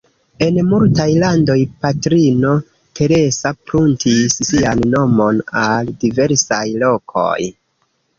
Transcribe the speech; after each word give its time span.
En 0.43 0.55
multaj 0.67 1.03
landoj, 1.23 1.57
Patrino 1.85 2.53
Teresa 2.99 3.51
pruntis 3.67 4.39
sian 4.47 4.81
nomon 4.95 5.43
al 5.65 5.93
diversaj 6.05 6.63
lokoj. 6.85 7.37